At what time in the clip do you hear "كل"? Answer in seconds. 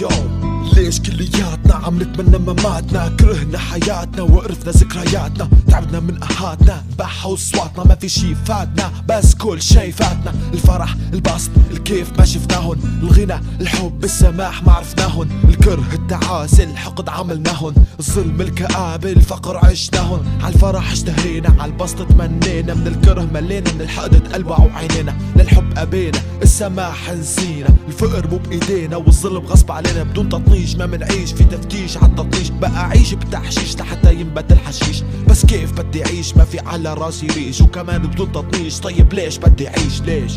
9.34-9.62